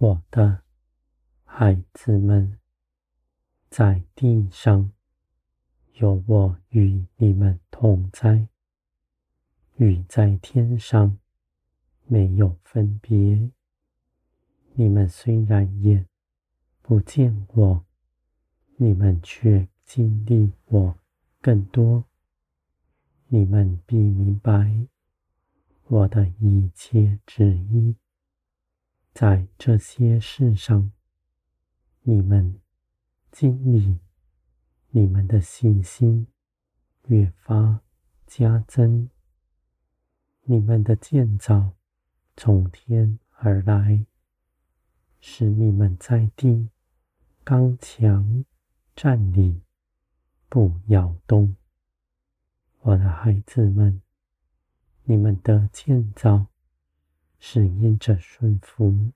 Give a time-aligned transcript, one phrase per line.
[0.00, 0.62] 我的
[1.44, 2.56] 孩子们，
[3.68, 4.92] 在地上
[5.94, 8.46] 有我与你们同在，
[9.74, 11.18] 与在天上
[12.06, 13.50] 没有分别。
[14.74, 16.06] 你们虽然眼
[16.80, 17.84] 不见我，
[18.76, 20.96] 你们却经历我
[21.40, 22.04] 更多。
[23.26, 24.86] 你们必明白
[25.88, 27.96] 我的一切旨意。
[29.20, 30.92] 在这些事上，
[32.02, 32.60] 你们
[33.32, 33.98] 经历，
[34.90, 36.28] 你们的信心
[37.06, 37.80] 越发
[38.28, 39.10] 加增。
[40.42, 41.72] 你们的建造
[42.36, 44.06] 从天而来，
[45.18, 46.68] 使你们在地
[47.42, 48.44] 刚强
[48.94, 49.60] 站立，
[50.48, 51.56] 不摇动。
[52.82, 54.00] 我的孩子们，
[55.02, 56.46] 你们的建造
[57.38, 59.12] 是因着顺服，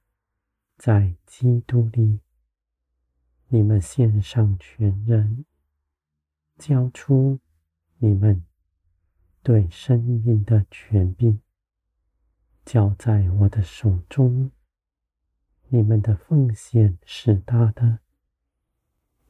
[0.76, 2.20] 在基督里，
[3.48, 5.44] 你们献上全人，
[6.58, 7.40] 交出
[7.98, 8.44] 你们
[9.42, 11.40] 对生命的权柄，
[12.64, 14.50] 交在我的手中。
[15.68, 18.00] 你们的奉献是大的，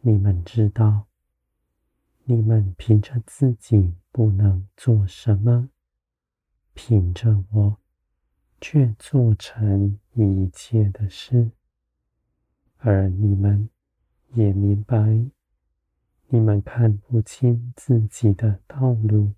[0.01, 1.07] 你们知道。
[2.25, 5.71] 你们凭着自己不能做什么，
[6.73, 7.82] 凭着我
[8.63, 11.51] 却做成一切的事。
[12.79, 13.69] 而你们
[14.35, 14.97] 也明白，
[16.29, 19.33] 你们看不清自己的道路。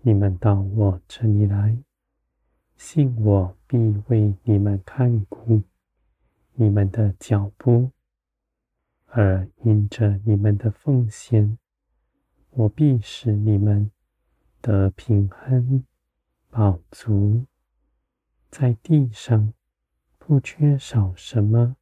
[0.00, 1.76] 你们到我这里来，
[2.78, 3.76] 信我必
[4.08, 5.60] 为你们看顾
[6.54, 7.90] 你们的脚步。
[9.10, 11.58] 而因着你们的奉献，
[12.50, 13.90] 我必使你们
[14.60, 15.84] 得平安、
[16.50, 17.44] 饱足，
[18.50, 19.52] 在地上
[20.18, 21.76] 不缺少什么，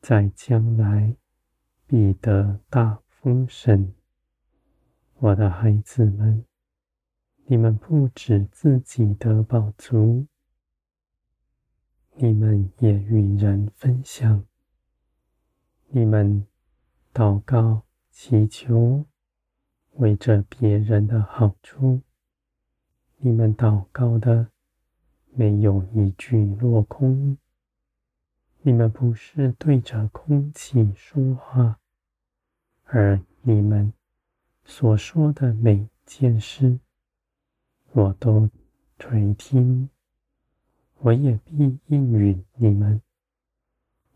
[0.00, 1.16] 在将来
[1.86, 3.94] 必得大丰盛。
[5.14, 6.44] 我的孩子们，
[7.46, 10.26] 你们不止自己的宝足，
[12.14, 14.44] 你们也与人分享。
[15.88, 16.46] 你们
[17.14, 19.06] 祷告、祈求，
[19.92, 22.02] 为着别人的好处，
[23.16, 24.50] 你们祷告的
[25.38, 27.38] 没有一句落空。
[28.62, 31.78] 你们不是对着空气说话，
[32.82, 33.92] 而你们
[34.64, 36.80] 所说的每件事，
[37.92, 38.50] 我都
[38.98, 39.88] 垂听，
[40.96, 43.00] 我也必应允你们。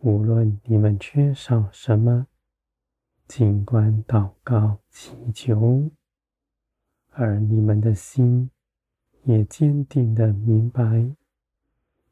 [0.01, 2.27] 无论你们缺少什么，
[3.29, 5.89] 尽管祷告祈求，
[7.11, 8.51] 而你们的心
[9.25, 11.15] 也坚定的明白，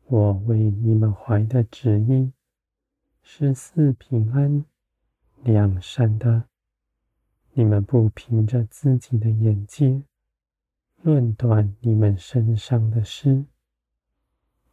[0.07, 2.33] 我为你们怀的旨意
[3.23, 4.65] 是四平安、
[5.43, 6.45] 两善的。
[7.53, 10.03] 你们不凭着自己的眼界
[11.03, 13.45] 论断你们身上的事，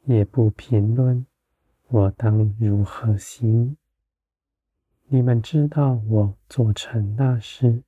[0.06, 1.26] 也不评论。
[1.88, 3.78] 我当如何行？
[5.08, 7.82] 你们知道我做成那事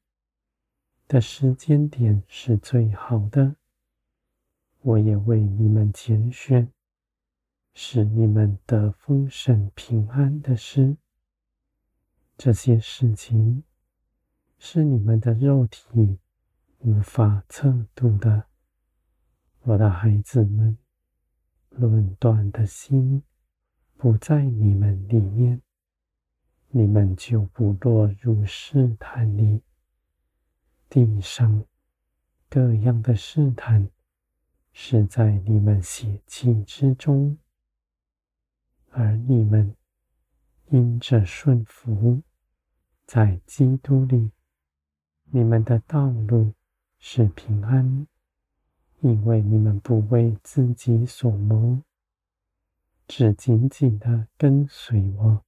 [1.08, 3.56] 的时间点是最好的。
[4.90, 6.68] 我也为你们拣选，
[7.76, 10.98] 使你们得丰盛平安的事。
[12.36, 13.64] 这些事情
[14.58, 16.18] 是你们的肉体
[16.80, 18.46] 无法测度的。
[19.62, 20.76] 我的孩子们，
[21.70, 23.22] 论断的心。
[23.96, 25.62] 不在你们里面，
[26.70, 29.62] 你们就不落入试探里。
[30.90, 31.64] 地上
[32.50, 33.88] 各样的试探，
[34.72, 37.38] 是在你们血气之中，
[38.92, 39.76] 而你们
[40.68, 42.22] 因着顺服，
[43.06, 44.32] 在基督里，
[45.26, 46.54] 你们的道路
[46.98, 48.08] 是平安，
[49.02, 51.82] 因为你们不为自己所谋。
[53.08, 55.44] 只紧紧的跟随我，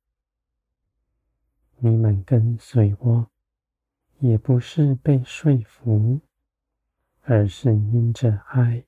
[1.78, 3.30] 你们跟随我，
[4.18, 6.22] 也不是被说服，
[7.22, 8.84] 而是因着爱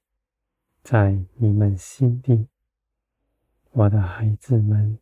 [0.83, 2.47] 在你们心底。
[3.71, 4.99] 我的孩子们，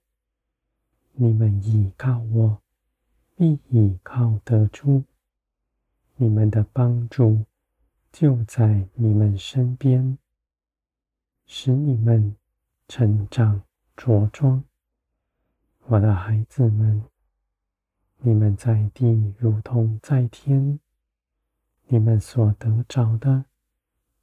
[1.13, 2.62] 你们倚靠我，
[3.36, 5.04] 必倚靠得住，
[6.16, 7.45] 你们的帮助
[8.12, 10.18] 就在你们身边，
[11.45, 12.36] 使你们。
[12.88, 13.63] 成长
[13.95, 14.66] 茁壮，
[15.86, 17.01] 我的孩子们，
[18.18, 20.77] 你们在地如同在天。
[21.88, 23.45] 你们所得着的，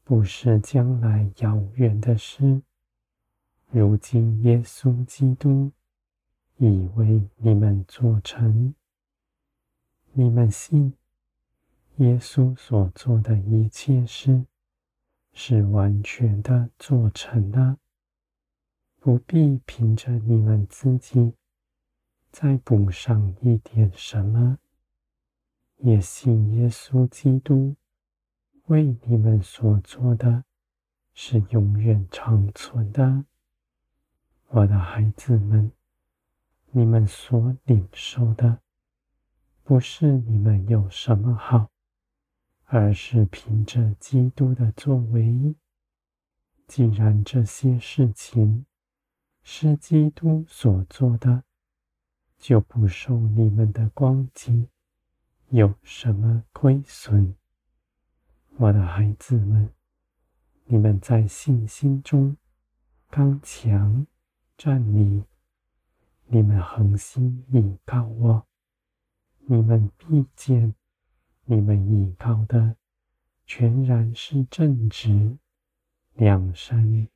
[0.08, 2.62] 不是将来遥远的事，
[3.70, 5.70] 如今耶稣基督
[6.56, 8.74] 已为你们做成，
[10.14, 10.94] 你们信
[11.96, 14.46] 耶稣所做的一切事，
[15.34, 17.76] 是完全的做成了，
[19.00, 21.34] 不必凭着你们自己
[22.30, 24.58] 再补上一点什么。
[25.76, 27.76] 也信耶稣基督
[28.68, 30.44] 为你们所做的，
[31.14, 33.24] 是永远长存的。
[34.48, 35.72] 我的孩子们，
[36.72, 38.60] 你们所领受的，
[39.64, 41.70] 不是你们有什么好，
[42.66, 45.54] 而是凭着基督的作为。
[46.66, 48.66] 既然这些事情
[49.42, 51.42] 是基督所做的，
[52.36, 54.68] 就不受你们的光景
[55.48, 57.34] 有什么亏损？
[58.60, 59.72] 我的孩子们，
[60.64, 62.36] 你们在信心中
[63.08, 64.04] 刚强
[64.56, 65.22] 站立，
[66.26, 68.44] 你们恒心倚靠我，
[69.46, 70.74] 你们必见，
[71.44, 72.74] 你们倚靠的
[73.46, 75.38] 全然是正直、
[76.14, 77.06] 两善、